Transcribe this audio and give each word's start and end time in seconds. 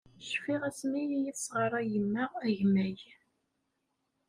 Cfiɣ 0.29 0.61
asmi 0.69 1.03
i 1.15 1.19
yi-tesɣaṛay 1.23 1.85
yemma 1.93 2.23
agemmay. 2.45 2.97